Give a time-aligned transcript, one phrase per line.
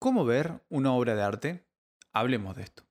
[0.00, 1.66] ¿Cómo ver una obra de arte?
[2.12, 2.87] Hablemos de esto.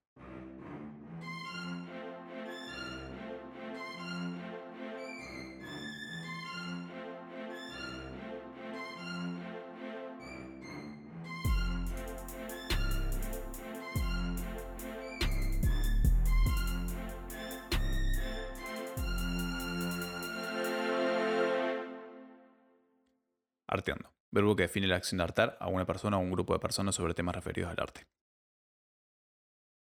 [24.37, 26.95] Verbo que define la acción de artar a una persona o un grupo de personas
[26.95, 28.07] sobre temas referidos al arte.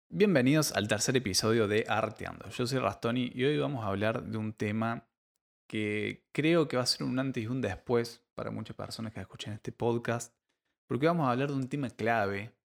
[0.09, 2.47] Bienvenidos al tercer episodio de Arteando.
[2.49, 5.07] Yo soy Rastoni y hoy vamos a hablar de un tema
[5.67, 9.19] que creo que va a ser un antes y un después para muchas personas que
[9.19, 10.33] escuchen este podcast,
[10.87, 12.55] porque vamos a hablar de un tema clave,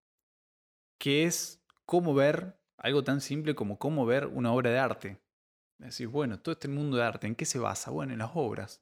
[0.99, 5.21] que es cómo ver algo tan simple como cómo ver una obra de arte.
[5.79, 7.91] Decís, bueno, todo este mundo de arte, ¿en qué se basa?
[7.91, 8.81] Bueno, en las obras.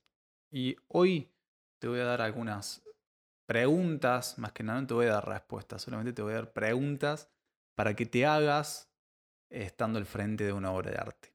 [0.52, 1.31] Y hoy
[1.82, 2.84] te voy a dar algunas
[3.44, 6.52] preguntas, más que nada no te voy a dar respuestas, solamente te voy a dar
[6.52, 7.28] preguntas
[7.74, 8.94] para que te hagas
[9.50, 11.34] estando al frente de una obra de arte.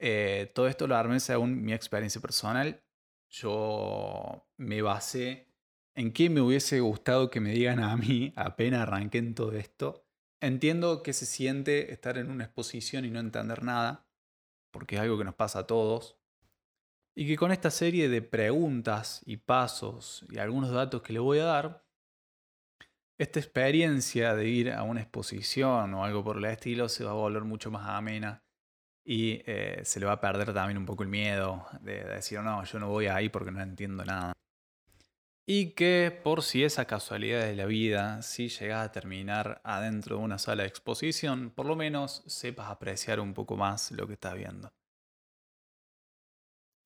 [0.00, 2.82] Eh, todo esto lo armé según mi experiencia personal.
[3.28, 5.46] Yo me basé
[5.94, 10.04] en qué me hubiese gustado que me digan a mí apenas arranqué en todo esto.
[10.40, 14.08] Entiendo que se siente estar en una exposición y no entender nada,
[14.72, 16.17] porque es algo que nos pasa a todos.
[17.18, 21.40] Y que con esta serie de preguntas y pasos y algunos datos que le voy
[21.40, 21.84] a dar,
[23.18, 27.14] esta experiencia de ir a una exposición o algo por el estilo se va a
[27.14, 28.44] volver mucho más amena
[29.04, 32.62] y eh, se le va a perder también un poco el miedo de, decir, no,
[32.62, 34.32] yo no voy ahí porque no entiendo nada.
[35.44, 40.22] Y que por si esa casualidad de la vida, si llegas a terminar adentro de
[40.22, 44.36] una sala de exposición, por lo menos sepas apreciar un poco más lo que estás
[44.36, 44.70] viendo.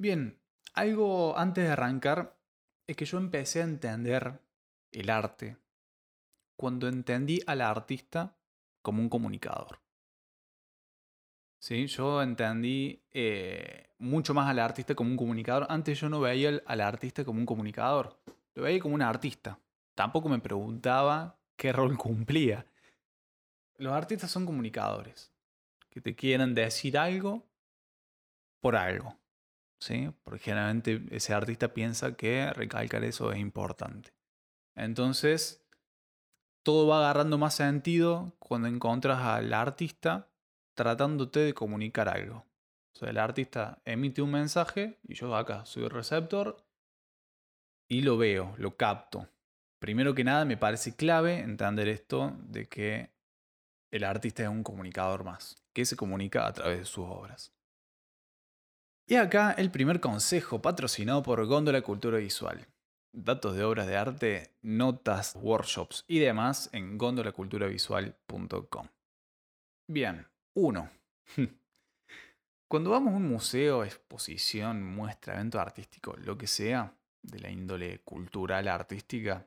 [0.02, 0.36] Bien,
[0.74, 2.36] algo antes de arrancar
[2.88, 4.40] es que yo empecé a entender
[4.90, 5.58] el arte
[6.56, 8.36] cuando entendí al artista
[8.82, 9.78] como un comunicador.
[11.60, 11.86] ¿Sí?
[11.86, 15.68] Yo entendí eh, mucho más al artista como un comunicador.
[15.68, 18.18] Antes yo no veía al, artista como un comunicador,
[18.56, 19.60] lo veía como un artista.
[19.94, 22.66] Tampoco me preguntaba qué rol cumplía.
[23.76, 25.32] Los artistas son comunicadores,
[25.90, 27.46] que te quieren decir algo
[28.58, 29.21] por algo.
[30.22, 34.12] Porque generalmente ese artista piensa que recalcar eso es importante.
[34.74, 35.66] Entonces,
[36.62, 40.30] todo va agarrando más sentido cuando encontras al artista
[40.74, 42.46] tratándote de comunicar algo.
[42.94, 46.64] O sea, el artista emite un mensaje y yo acá soy el receptor
[47.88, 49.28] y lo veo, lo capto.
[49.78, 53.10] Primero que nada, me parece clave entender esto de que
[53.90, 57.52] el artista es un comunicador más, que se comunica a través de sus obras.
[59.06, 62.66] Y acá el primer consejo patrocinado por Góndola Cultura Visual.
[63.12, 68.88] Datos de obras de arte, notas, workshops y demás en gondolaculturavisual.com.
[69.88, 70.90] Bien, 1.
[72.68, 77.98] Cuando vamos a un museo, exposición, muestra, evento artístico, lo que sea, de la índole
[78.00, 79.46] cultural, artística,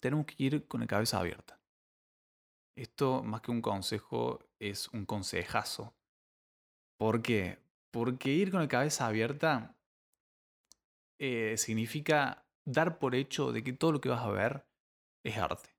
[0.00, 1.58] tenemos que ir con la cabeza abierta.
[2.76, 5.94] Esto, más que un consejo, es un consejazo.
[6.98, 7.58] ¿Por qué?
[7.98, 9.74] Porque ir con la cabeza abierta
[11.18, 14.64] eh, significa dar por hecho de que todo lo que vas a ver
[15.24, 15.70] es arte.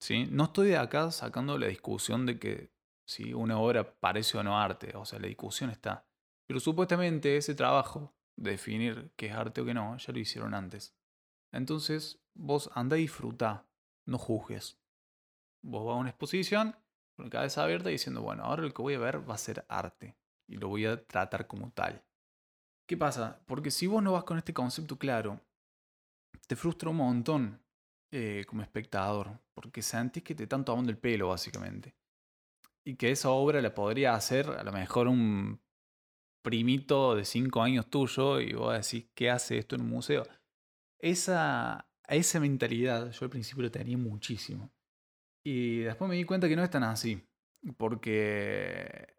[0.00, 0.28] ¿Sí?
[0.30, 2.70] No estoy de acá sacando la discusión de que
[3.04, 4.96] si una obra parece o no arte.
[4.96, 6.06] O sea, la discusión está.
[6.46, 10.54] Pero supuestamente ese trabajo de definir qué es arte o qué no, ya lo hicieron
[10.54, 10.94] antes.
[11.50, 13.66] Entonces, vos anda y disfruta,
[14.06, 14.78] no juzgues.
[15.62, 16.76] Vos vas a una exposición
[17.16, 19.64] con la cabeza abierta diciendo, bueno, ahora lo que voy a ver va a ser
[19.68, 20.16] arte
[20.48, 22.04] y lo voy a tratar como tal.
[22.86, 23.40] ¿Qué pasa?
[23.46, 25.40] Porque si vos no vas con este concepto claro,
[26.46, 27.62] te frustra un montón
[28.12, 31.94] eh, como espectador, porque sentís que te están tomando el pelo, básicamente.
[32.86, 35.60] Y que esa obra la podría hacer a lo mejor un
[36.44, 40.24] primito de 5 años tuyo y vos decís, ¿qué hace esto en un museo?
[41.00, 44.70] Esa, esa mentalidad yo al principio lo tenía muchísimo.
[45.42, 47.26] Y después me di cuenta que no es tan así.
[47.78, 49.13] Porque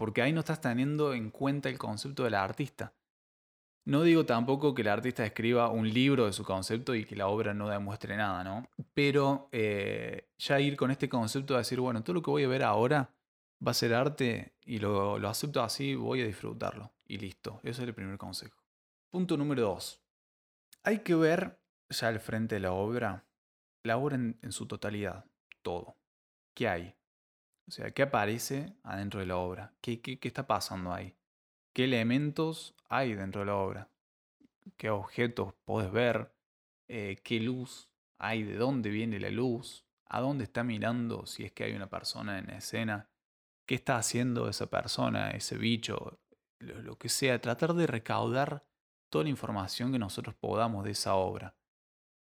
[0.00, 2.94] porque ahí no estás teniendo en cuenta el concepto del artista.
[3.84, 7.26] No digo tampoco que el artista escriba un libro de su concepto y que la
[7.26, 8.66] obra no demuestre nada, ¿no?
[8.94, 12.48] Pero eh, ya ir con este concepto de decir, bueno, todo lo que voy a
[12.48, 13.14] ver ahora
[13.64, 16.94] va a ser arte y lo, acepto así, voy a disfrutarlo.
[17.06, 18.56] Y listo, ese es el primer consejo.
[19.10, 20.02] Punto número dos.
[20.82, 21.60] Hay que ver
[21.90, 23.26] ya al frente de la obra,
[23.82, 25.26] la obra en su totalidad,
[25.60, 25.98] todo.
[26.54, 26.99] ¿Qué hay?
[27.70, 29.72] O sea, ¿qué aparece adentro de la obra?
[29.80, 31.14] ¿Qué, qué, está pasando ahí?
[31.72, 33.88] ¿Qué elementos hay dentro de la obra?
[34.76, 36.34] ¿Qué objetos podés ver?
[36.88, 37.88] Eh, ¿Qué luz
[38.18, 41.88] hay, de dónde viene la luz, a dónde está mirando si es que hay una
[41.88, 43.08] persona en escena,
[43.66, 46.18] qué está haciendo esa persona, ese bicho,
[46.58, 48.66] lo, que sea, tratar de recaudar
[49.10, 51.54] toda la información que nosotros podamos de esa obra.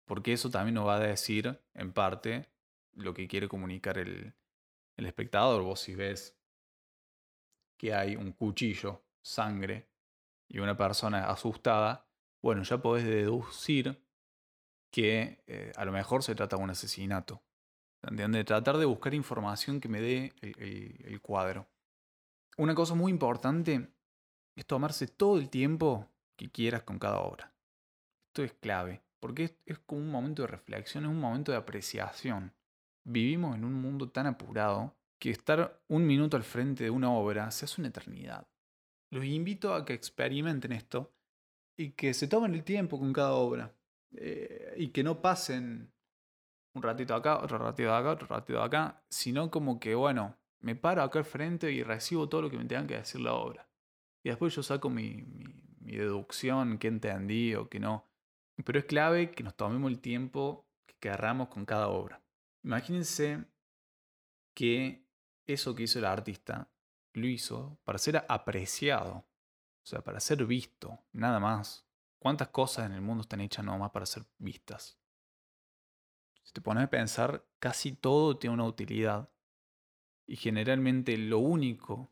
[0.06, 2.48] Porque eso también nos va a decir, en parte,
[2.94, 4.36] lo que quiere comunicar el,
[5.02, 5.64] el espectador.
[5.64, 6.38] Vos si ves
[7.78, 9.90] que hay un cuchillo, sangre,
[10.48, 12.06] y una persona asustada,
[12.42, 14.04] bueno, ya podés deducir
[14.92, 17.42] que eh, a lo mejor se trata de un asesinato.
[18.04, 18.46] ¿Entiendes?
[18.46, 21.68] Tratar de buscar información que me dé el, cuadro.
[22.58, 23.94] Una cosa muy importante
[24.56, 27.54] es tomarse todo el tiempo que quieras con cada obra.
[28.28, 31.60] Esto es clave, porque es, es como un momento de reflexión, es un momento de
[31.60, 32.52] apreciación.
[33.04, 37.50] Vivimos en un mundo tan apurado que estar un minuto al frente de una obra
[37.52, 38.48] se hace una eternidad.
[39.12, 41.14] Los invito a que experimenten esto
[41.78, 43.74] y que se tomen el tiempo con cada obra.
[44.14, 45.92] Eh, y que no pasen
[46.74, 51.02] un ratito acá, otro ratito acá, otro ratito acá, sino como que, bueno, me paro
[51.02, 53.68] acá al frente y recibo todo lo que me tengan que decir la obra.
[54.24, 55.24] Y después yo saco mi,
[55.80, 58.06] mi, deducción, qué entendí o qué no.
[58.64, 62.22] Pero es clave que nos tomemos el tiempo que querramos con cada obra.
[62.64, 63.46] Imagínense
[64.54, 65.06] que
[65.48, 66.70] eso que hizo el artista
[67.14, 71.86] lo hizo para ser apreciado, o sea, para ser visto, nada más.
[72.20, 75.00] ¿Cuántas cosas en el mundo están hechas nomás para ser vistas?
[76.44, 79.30] Si te pones a pensar, casi todo tiene una utilidad.
[80.28, 82.12] Y generalmente lo único,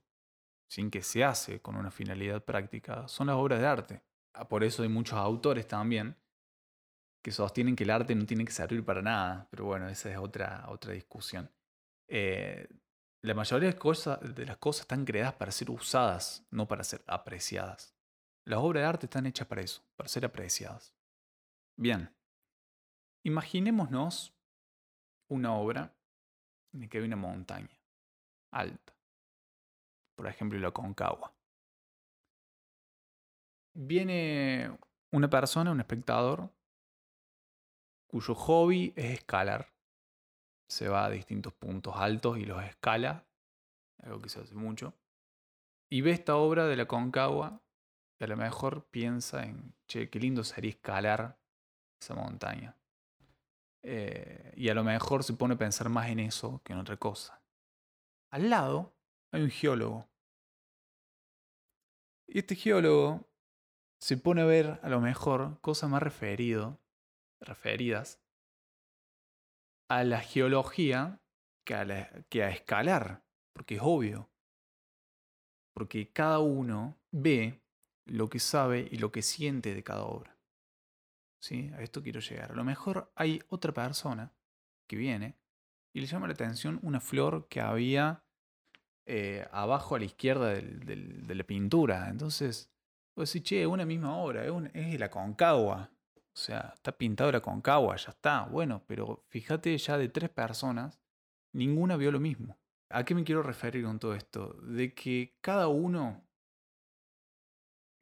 [0.68, 4.02] sin que se hace con una finalidad práctica, son las obras de arte.
[4.34, 6.16] Ah, por eso hay muchos autores también
[7.22, 9.48] que sostienen que el arte no tiene que servir para nada.
[9.52, 11.50] Pero bueno, esa es otra, otra discusión.
[12.08, 12.68] Eh,
[13.22, 17.96] la mayoría de, de las cosas están creadas para ser usadas, no para ser apreciadas.
[18.46, 20.96] Las obras de arte están hechas para eso, para ser apreciadas.
[21.78, 22.14] Bien,
[23.24, 24.34] imaginémonos
[25.30, 25.94] una obra
[26.74, 27.80] en la que hay una montaña
[28.52, 28.94] alta,
[30.16, 31.34] por ejemplo la Concagua.
[33.74, 34.78] Viene
[35.12, 36.52] una persona, un espectador,
[38.10, 39.72] cuyo hobby es escalar.
[40.68, 43.26] Se va a distintos puntos altos y los escala,
[44.02, 44.94] algo que se hace mucho.
[45.90, 47.62] Y ve esta obra de la Concagua
[48.20, 51.40] y a lo mejor piensa en, che, qué lindo sería escalar
[52.02, 52.76] esa montaña.
[53.82, 56.98] Eh, y a lo mejor se pone a pensar más en eso que en otra
[56.98, 57.42] cosa.
[58.32, 58.94] Al lado
[59.32, 60.08] hay un geólogo.
[62.28, 63.28] Y este geólogo
[64.00, 66.80] se pone a ver a lo mejor cosas más referido,
[67.40, 68.22] referidas
[69.90, 71.20] a la geología
[71.66, 74.30] que a, escalar, porque es obvio.
[75.74, 77.62] Porque cada uno ve
[78.06, 80.38] lo que sabe y lo que siente de cada obra.
[81.42, 81.72] ¿Sí?
[81.76, 82.52] A esto quiero llegar.
[82.52, 84.34] A lo mejor hay otra persona
[84.88, 85.38] que viene
[85.94, 88.24] y le llama la atención una flor que había
[89.06, 92.10] eh, abajo a la izquierda de la pintura.
[92.10, 92.72] Entonces,
[93.14, 95.92] pues sí, che, una misma obra, es, es concagua.
[96.40, 98.44] O sea, está pintado la concagua, ya está.
[98.44, 100.98] Bueno, pero fíjate ya de tres personas,
[101.52, 102.58] ninguna vio lo mismo.
[102.90, 104.54] ¿A qué me quiero referir con todo esto?
[104.62, 106.26] De que cada uno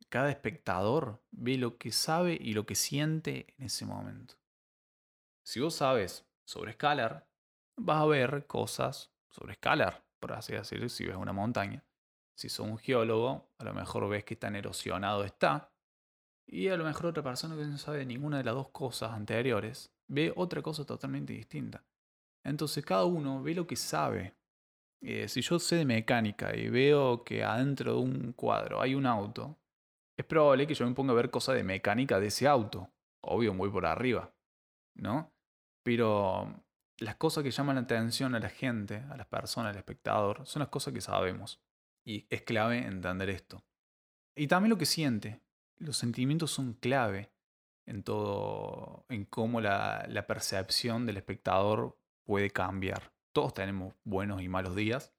[0.10, 4.36] cada espectador ve lo que sabe y lo que siente en ese momento.
[5.44, 7.28] Si vos sabes sobre escalar,
[7.76, 11.84] vas a ver cosas sobre escalar, por así decirlo, si ves una montaña.
[12.36, 15.74] Si sos un geólogo, a lo mejor ves que tan erosionado está.
[16.48, 19.92] Y a lo mejor otra persona que no sabe ninguna de las dos cosas anteriores
[20.08, 21.84] ve otra cosa totalmente distinta.
[22.44, 24.34] Entonces cada uno ve lo que sabe.
[25.02, 29.06] Eh, si yo sé de mecánica y veo que adentro de un cuadro hay un
[29.06, 29.58] auto,
[30.18, 32.90] es probable que yo me ponga a ver cosas de mecánica de ese auto.
[33.22, 34.34] Obvio, muy por arriba,
[34.96, 35.32] ¿no?
[35.84, 36.64] Pero
[36.98, 40.62] las cosas que llaman la atención a la gente, a las personas, al espectador, son
[40.62, 41.62] las cosas que sabemos.
[42.06, 43.64] Y es clave entender esto.
[44.36, 45.42] Y también lo que siente.
[45.80, 47.32] Los sentimientos son clave
[47.86, 53.14] en todo, en cómo la, la percepción del espectador puede cambiar.
[53.32, 55.14] Todos tenemos buenos y malos días.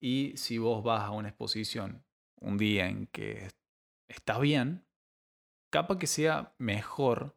[0.00, 2.04] Y si vos vas a una exposición
[2.40, 3.48] un día en que
[4.08, 4.86] está bien,
[5.70, 7.36] capaz que sea mejor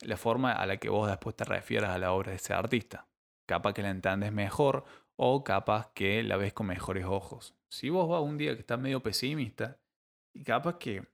[0.00, 3.08] la forma a la que vos después te refieras a la obra de ese artista.
[3.46, 4.84] Capaz que la entiendes mejor
[5.16, 7.54] o capaz que la ves con mejores ojos.
[7.68, 9.78] Si vos vas un día que estás medio pesimista
[10.32, 11.06] y capaz que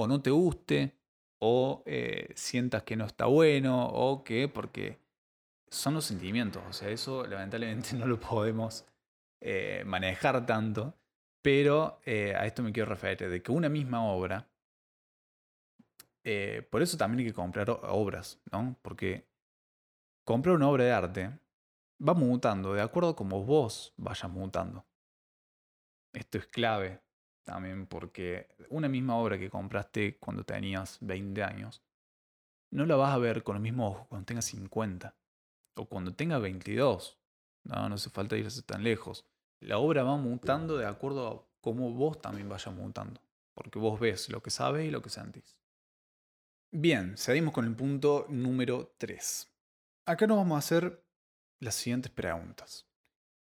[0.00, 0.96] o no te guste
[1.40, 4.98] o eh, sientas que no está bueno o que porque
[5.68, 6.62] son los sentimientos.
[6.68, 8.86] O sea, eso lamentablemente no lo podemos
[9.40, 10.94] eh, manejar tanto.
[11.42, 14.46] Pero eh, a esto me quiero referir, de que una misma obra,
[16.70, 18.76] por eso también hay que comprar obras, ¿no?
[18.82, 19.26] Porque
[20.22, 21.38] comprar una obra de arte
[22.06, 24.84] va mutando de acuerdo a como vos vayas mutando.
[26.12, 27.00] Esto es clave
[27.44, 31.82] también porque una misma obra que compraste cuando tenías 20 años,
[32.70, 35.14] no la vas a ver con los mismos ojos cuando tengas 50
[35.76, 37.18] o cuando tengas 22.
[37.64, 39.26] No, no hace falta irse tan lejos.
[39.60, 43.20] La obra va mutando de acuerdo a cómo vos también vayas mutando,
[43.52, 45.58] porque vos ves lo que sabes y lo que sentís.
[46.72, 49.50] Bien, seguimos con el punto número 3.
[50.06, 51.04] Acá nos vamos a hacer
[51.58, 52.86] las siguientes preguntas.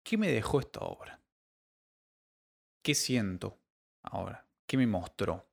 [0.02, 1.20] ¿Qué me dejó esta obra?
[2.82, 3.59] ¿Qué siento
[4.02, 4.46] ahora?
[4.66, 5.48] ¿Qué me mostró?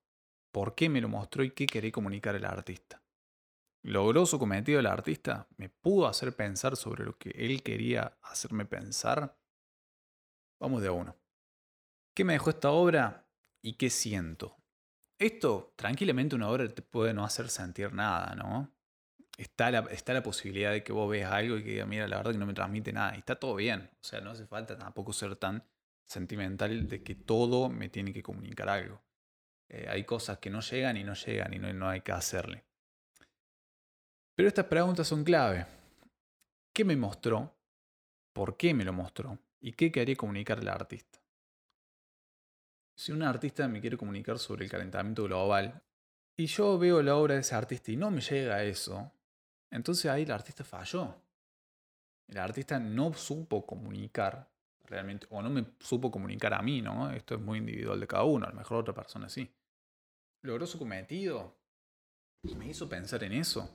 [0.51, 3.01] ¿Por qué me lo mostró y qué quería comunicar el artista?
[3.83, 5.47] ¿Logró su cometido el artista?
[5.57, 9.37] ¿Me pudo hacer pensar sobre lo que él quería hacerme pensar?
[10.59, 11.15] Vamos de a uno.
[12.15, 13.27] ¿Qué me dejó esta obra
[13.61, 14.57] y qué siento?
[15.19, 18.71] Esto, tranquilamente, una obra te puede no hacer sentir nada, ¿no?
[19.37, 22.17] está la, está la posibilidad de que vos veas algo y que digas, mira, la
[22.17, 23.15] verdad que no me transmite nada.
[23.15, 23.89] Y está todo bien.
[24.01, 25.63] O sea, no hace falta tampoco ser tan
[26.07, 29.01] sentimental de que todo me tiene que comunicar algo.
[29.69, 32.63] Eh, hay cosas que no llegan y no llegan y no, no hay que hacerle.
[34.35, 35.65] Pero estas preguntas son clave.
[36.73, 37.53] ¿Qué me mostró?
[38.33, 39.37] ¿Por qué me lo mostró?
[39.59, 41.19] ¿Y qué quería comunicar el artista?
[42.95, 45.83] Si un artista me quiere comunicar sobre el calentamiento global
[46.35, 49.11] y yo veo la obra de ese artista y no me llega a eso,
[49.69, 51.15] entonces ahí el artista falló.
[52.27, 54.47] El artista no supo comunicar
[54.87, 57.11] realmente, o no me supo comunicar a mí, ¿no?
[57.11, 59.53] Esto es muy individual de cada uno, a lo mejor otra persona sí.
[60.41, 61.55] Logró su cometido
[62.43, 63.69] y me hizo pensar en eso.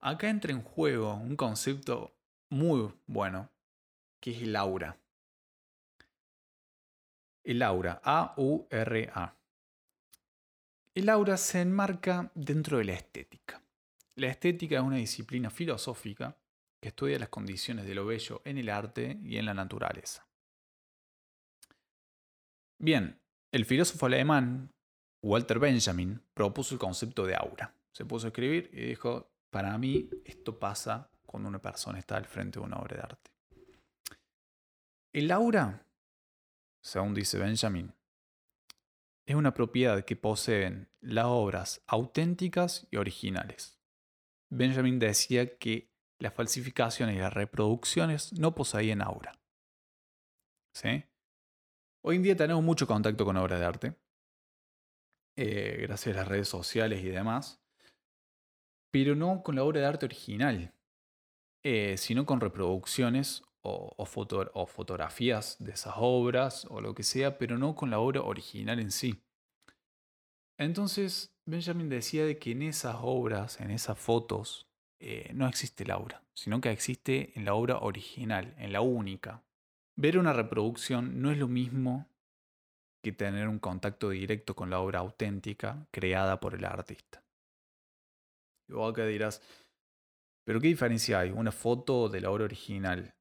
[0.00, 2.14] Acá entra en juego un concepto
[2.50, 3.50] muy bueno,
[4.20, 4.96] que es el aura.
[7.44, 9.34] El aura, A-U-R-A.
[10.94, 13.62] El aura se enmarca dentro de la estética.
[14.16, 16.36] La estética es una disciplina filosófica
[16.80, 20.27] que estudia las condiciones de lo bello en el arte y en la naturaleza.
[22.78, 23.20] Bien,
[23.50, 24.72] el filósofo alemán
[25.22, 27.74] Walter Benjamin propuso el concepto de aura.
[27.90, 32.26] Se puso a escribir y dijo, para mí esto pasa cuando una persona está al
[32.26, 33.30] frente de una obra de arte.
[35.12, 35.84] El aura,
[36.80, 37.92] según dice Benjamin,
[39.26, 43.78] es una propiedad que poseen las obras auténticas y originales.
[44.50, 49.38] Benjamin decía que las falsificaciones y las reproducciones no poseían aura.
[50.72, 51.04] ¿Sí?
[52.04, 53.94] Hoy en día tenemos mucho contacto con obras de arte,
[55.36, 57.60] eh, gracias a las redes sociales y demás,
[58.92, 60.72] pero no con la obra de arte original,
[61.64, 67.74] eh, sino con reproducciones o, fotografías de esas obras o lo que sea, pero no
[67.74, 69.20] con la obra original en sí.
[70.56, 74.68] Entonces, Benjamin decía de que en esas obras, en esas fotos,
[75.00, 79.44] eh, no existe el aura, sino que existe en la obra original, en la única.
[80.00, 82.08] Ver una reproducción no es lo mismo
[83.02, 87.24] que tener un contacto directo con la obra auténtica creada por el artista.
[88.68, 89.42] Y vos acá dirás,
[90.44, 91.30] pero ¿qué diferencia hay?
[91.30, 93.16] Una foto de la obra original.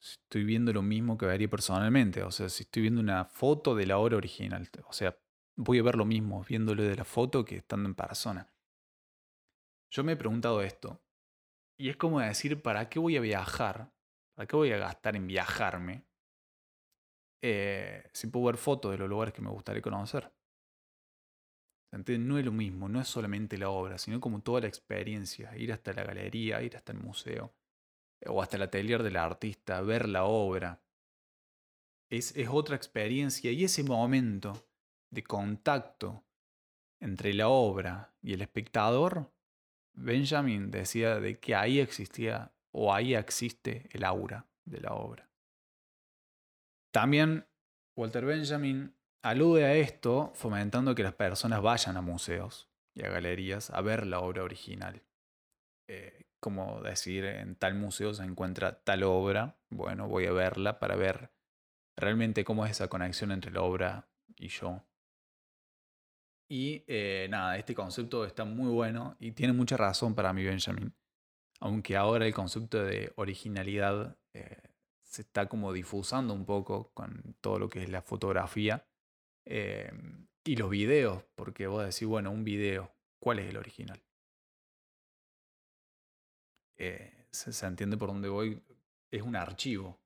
[0.00, 2.22] Estoy viendo lo mismo que vería personalmente.
[2.22, 4.66] O sea, si estoy viendo una foto de la obra original.
[4.86, 5.14] O sea,
[5.56, 8.50] voy a ver lo mismo viéndolo de la foto que estando en persona.
[9.92, 11.02] Yo me he preguntado esto.
[11.78, 13.92] Y es como decir, ¿para qué voy a viajar?
[14.38, 16.04] ¿Para qué voy a gastar en viajarme?
[17.42, 20.32] Eh, si puedo ver fotos de los lugares que me gustaría conocer.
[21.90, 25.56] No es lo mismo, no es solamente la obra, sino como toda la experiencia.
[25.56, 27.52] Ir hasta la galería, ir hasta el museo,
[28.26, 30.84] o hasta el atelier del artista, ver la obra.
[32.08, 34.68] Es, es otra experiencia y ese momento
[35.10, 36.22] de contacto
[37.00, 39.32] entre la obra y el espectador,
[39.94, 45.28] Benjamin decía de que ahí existía o ahí existe el aura de la obra.
[46.92, 47.44] También
[47.96, 53.70] Walter Benjamin alude a esto fomentando que las personas vayan a museos y a galerías
[53.70, 55.02] a ver la obra original.
[55.88, 60.94] Eh, como decir, en tal museo se encuentra tal obra, bueno, voy a verla para
[60.94, 61.32] ver
[61.96, 64.84] realmente cómo es esa conexión entre la obra y yo.
[66.48, 70.94] Y eh, nada, este concepto está muy bueno y tiene mucha razón para mí Benjamin.
[71.60, 74.62] Aunque ahora el concepto de originalidad eh,
[75.02, 78.86] se está como difusando un poco con todo lo que es la fotografía
[79.44, 79.90] eh,
[80.44, 84.02] y los videos, porque vos decís, bueno, un video, ¿cuál es el original?
[87.30, 88.62] se, entiende por dónde voy,
[89.10, 89.98] es un archivo.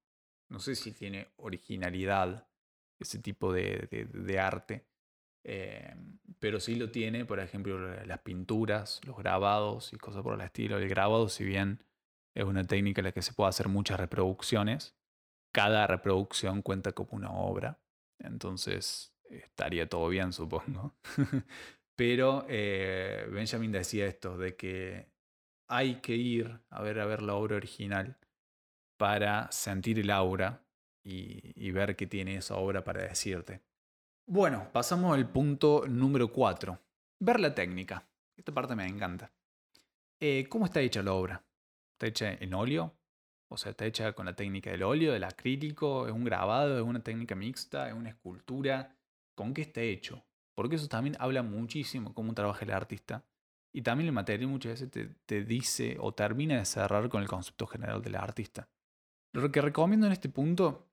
[0.49, 2.49] No sé si tiene originalidad
[2.99, 4.87] ese tipo de arte
[5.45, 5.95] eh,
[6.39, 10.79] pero sí lo tiene, por ejemplo, las pinturas, los grabados y cosas por el estilo.
[10.79, 11.85] El grabado, si bien
[12.35, 14.97] Es una técnica en la que se puede hacer muchas reproducciones.
[15.53, 17.79] Cada reproducción cuenta como una obra.
[18.19, 20.95] Entonces estaría todo bien, supongo.
[21.97, 25.13] Pero eh, Benjamin decía esto, de que
[25.69, 28.19] hay que ir a ver, a ver la obra original
[28.99, 30.65] para sentir el aura
[31.05, 33.63] y, ver qué tiene esa obra para decirte.
[34.33, 36.79] Bueno, pasamos al punto número 4.
[37.19, 38.09] Ver la técnica.
[38.35, 39.31] Esta parte me encanta.
[40.19, 41.45] Eh, ¿Cómo está hecha la obra?
[41.93, 42.95] ¿Está hecha en óleo?
[43.49, 46.83] O sea, está hecha con la técnica del óleo, del acrílico, es un grabado, es
[46.83, 48.97] una técnica mixta, es una escultura.
[49.35, 50.25] ¿Con qué está hecho?
[50.55, 53.27] Porque eso también habla muchísimo cómo trabaja el artista.
[53.71, 57.29] Y también el material muchas veces te, te dice o termina de cerrar con el
[57.29, 58.67] concepto general del artista.
[59.35, 60.89] Lo que recomiendo en este punto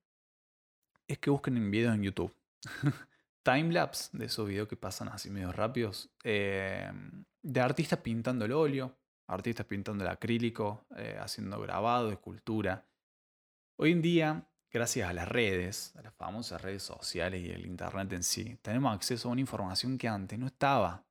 [1.08, 2.36] es que busquen en videos en YouTube.
[3.44, 6.92] Timelapse, de esos videos que pasan así medio rápidos, eh,
[7.42, 12.86] de artistas pintando el óleo, artistas pintando el acrílico, eh, haciendo grabado, escultura.
[13.78, 18.12] Hoy en día, gracias a las redes, a las famosas redes sociales y el internet
[18.14, 21.06] en sí, tenemos acceso a una información que antes no estaba.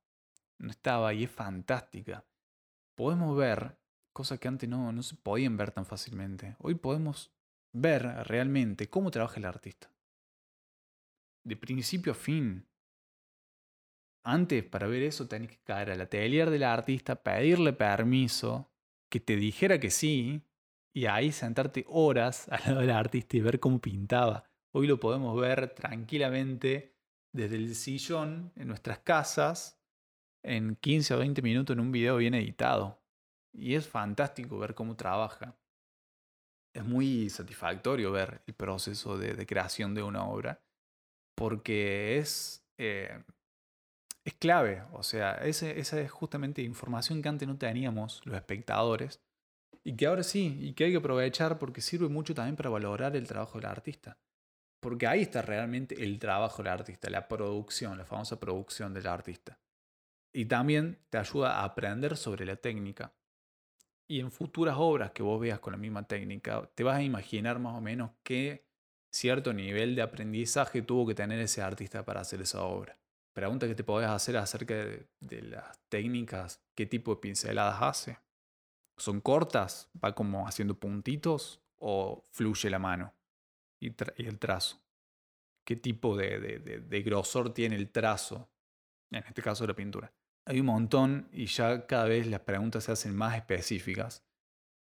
[0.59, 2.25] No estaba y es fantástica.
[2.95, 3.77] Podemos ver
[4.11, 6.57] cosas que antes no, no se podían ver tan fácilmente.
[6.59, 7.31] Hoy podemos
[7.71, 9.89] ver realmente cómo trabaja el artista.
[11.49, 12.63] De principio a fin.
[14.23, 18.71] Antes, para ver eso, tenés que caer al atelier del artista, pedirle permiso,
[19.09, 20.43] que te dijera que sí,
[20.93, 24.47] y ahí sentarte horas al lado del artista y ver cómo pintaba.
[24.75, 26.95] Hoy lo podemos ver tranquilamente
[27.33, 29.81] desde el sillón en nuestras casas
[30.43, 33.01] en 15 o 20 minutos en un video bien editado.
[33.53, 35.57] Y es fantástico ver cómo trabaja
[36.73, 40.61] es muy satisfactorio ver el proceso de, creación de una obra,
[41.39, 43.23] porque es, eh,
[44.25, 49.21] es clave, o sea, esa es justamente información que antes no teníamos los espectadores,
[49.85, 53.15] y que ahora sí, y que hay que aprovechar porque sirve mucho también para valorar
[53.15, 54.17] el trabajo del artista.
[54.81, 59.57] Porque ahí está realmente el trabajo del artista, la producción, la famosa producción del artista.
[60.33, 63.13] Y también te ayuda a aprender sobre la técnica,
[64.09, 67.59] y en futuras obras que vos veas con la misma técnica, te vas a imaginar
[67.59, 68.68] más o menos qué
[69.11, 72.97] cierto nivel de aprendizaje tuvo que tener ese artista para hacer esa obra.
[73.33, 78.19] Pregunta que te podés hacer acerca de, las técnicas, qué tipo de pinceladas hace.
[78.97, 79.89] ¿Son cortas?
[80.03, 81.61] ¿Va como haciendo puntitos?
[81.77, 83.13] ¿O fluye la mano
[83.79, 84.81] y, el trazo?
[85.65, 88.49] ¿Qué tipo de grosor tiene el trazo?
[89.11, 90.13] En este caso de la pintura
[90.49, 94.25] hay un montón y ya cada vez las preguntas se hacen más específicas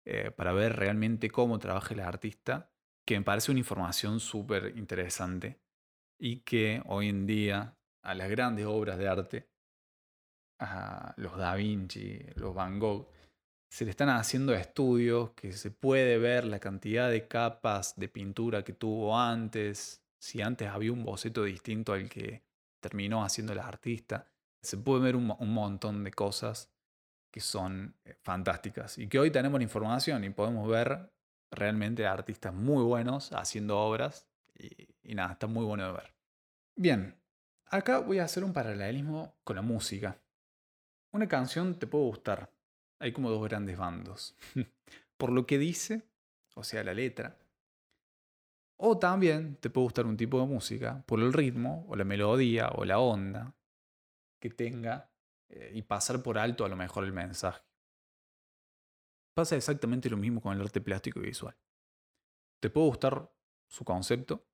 [0.07, 2.73] eh, para ver realmente cómo trabaja el artista,
[3.09, 5.59] que me parece una información súper interesante
[6.21, 9.49] y que hoy en día a las grandes obras de arte,
[10.59, 13.09] a los Da Vinci, los Van Gogh,
[13.73, 18.63] se le están haciendo estudios que se puede ver la cantidad de capas de pintura
[18.63, 22.43] que tuvo antes, si antes había un boceto distinto al que
[22.79, 24.31] terminó haciendo el artista
[24.63, 26.71] se puede ver un, montón de cosas
[27.33, 31.11] que son eh, fantásticas y que hoy tenemos la información y podemos ver
[31.51, 36.15] realmente artistas muy buenos haciendo obras y, nada, está muy bueno de ver.
[36.77, 37.15] Bien,
[37.67, 40.19] acá voy a hacer un paralelismo con la música.
[41.13, 42.53] Una canción te puede gustar,
[42.99, 44.37] hay como dos grandes bandos.
[45.17, 46.03] Por lo que dice,
[46.55, 47.37] o sea, la letra,
[48.77, 52.69] o también te puede gustar un tipo de música por el ritmo, o la melodía,
[52.69, 53.57] o la onda,
[54.41, 55.11] que tenga
[55.49, 57.68] eh, y pasar por alto a lo mejor el mensaje.
[59.39, 61.57] Pasa exactamente lo mismo con el arte plástico y visual.
[62.59, 63.33] Te puede gustar
[63.69, 64.49] su concepto,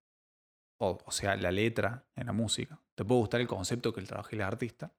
[0.77, 2.79] o, sea, la letra en la música.
[2.95, 4.95] Te puede gustar el concepto que el trabaje el artista,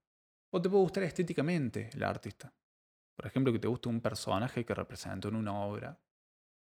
[0.50, 2.52] o te puede gustar estéticamente el artista.
[3.16, 6.02] Por ejemplo, que te guste un personaje que representó en una obra,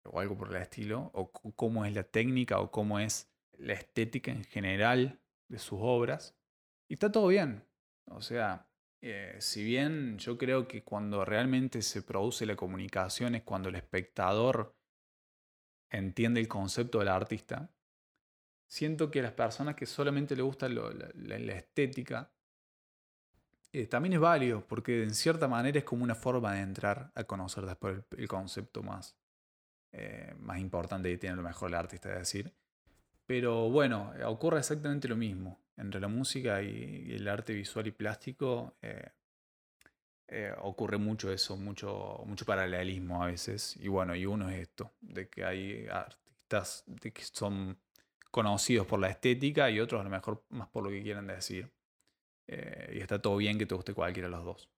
[0.05, 4.31] o algo por el estilo, o cómo es la técnica, o cómo es la estética
[4.31, 6.37] en general de sus obras.
[6.87, 7.65] Y está todo bien.
[8.11, 8.69] O sea,
[9.09, 13.77] eh, si bien yo creo que cuando realmente se produce la comunicación es cuando el
[13.77, 14.75] espectador
[15.91, 17.71] entiende el concepto del artista,
[18.67, 22.33] siento que las personas que solamente le gusta la, estética,
[23.73, 27.23] eh, también es válido, porque en cierta manera es como una forma de entrar a
[27.23, 29.17] conocer después el, concepto más,
[29.93, 32.53] eh, más importante que tiene lo mejor el artista, es decir.
[33.25, 38.77] Pero bueno, ocurre exactamente lo mismo entre la música y, el arte visual y plástico.
[38.83, 39.11] Eh,
[40.29, 43.77] eh, ocurre mucho eso, mucho, mucho paralelismo a veces.
[43.77, 47.79] Y bueno, y uno es esto, de que hay artistas que son
[48.31, 51.71] conocidos por la estética y otros a lo mejor más por lo que quieren decir.
[52.49, 54.71] Eh, y está todo bien que te guste cualquiera de los dos.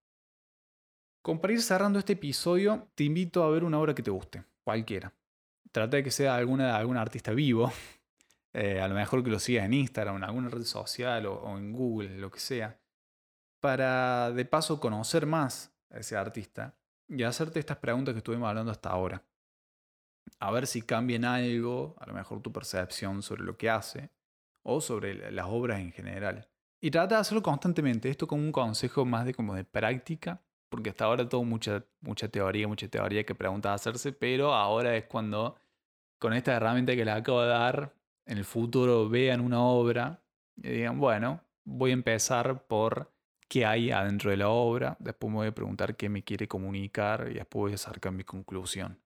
[1.22, 4.44] Como para ir cerrando este episodio, te invito a ver una obra que te guste,
[4.64, 5.12] cualquiera.
[5.72, 7.70] Trata de que sea alguna, algún artista vivo,
[8.52, 11.72] eh, a lo mejor que lo sigas en Instagram, en alguna red social o, en
[11.72, 12.80] Google, lo que sea,
[13.60, 16.76] para de paso conocer más a ese artista
[17.08, 19.24] y hacerte estas preguntas que estuvimos hablando hasta ahora.
[20.40, 24.10] A ver si cambian algo, a lo mejor tu percepción sobre lo que hace
[24.62, 26.48] o sobre las obras en general.
[26.80, 30.90] Y trata de hacerlo constantemente, esto como un consejo más de como de práctica, porque
[30.90, 35.56] hasta ahora todo mucha, mucha teoría, mucha teoría que preguntas hacerse, pero ahora es cuando
[36.18, 37.94] con esta herramienta que le acabo de dar,
[38.28, 40.22] en el futuro vean una obra
[40.56, 43.10] y digan, bueno, voy a empezar por
[43.48, 47.28] qué hay adentro de la obra, después me voy a preguntar qué me quiere comunicar
[47.30, 49.00] y después voy a sacar mi conclusión.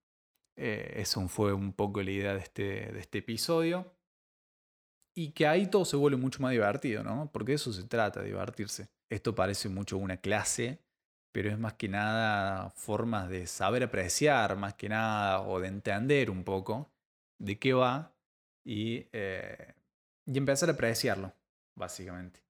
[0.56, 3.94] Eh, eso fue un poco la idea de este, de este episodio.
[5.14, 7.30] Y que ahí todo se vuelve mucho más divertido, ¿no?
[7.32, 8.88] Porque eso se trata, divertirse.
[9.10, 10.82] Esto parece mucho una clase,
[11.32, 16.30] pero es más que nada formas de saber apreciar, más que nada, o de entender
[16.30, 16.90] un poco
[17.38, 18.12] de qué va
[18.64, 19.74] y, eh,
[20.26, 21.32] y empezar a apreciarlo,
[21.76, 22.40] básicamente.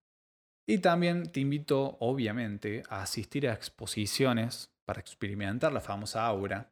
[0.66, 6.70] Y también te invito, obviamente, a asistir a exposiciones para experimentar la famosa aura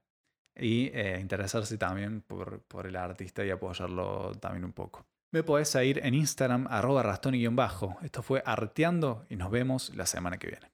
[0.56, 5.06] y eh, interesarse también por, por el artista y apoyarlo también un poco.
[5.32, 7.96] Me podés seguir en Instagram, arroba rastón bajo.
[8.02, 10.70] Esto fue Arteando y nos vemos la semana que viene.